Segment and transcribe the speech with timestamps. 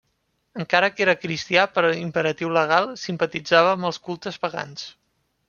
[0.61, 4.91] Encara que era cristià per imperatiu legal, simpatitzava amb els cultes pagans.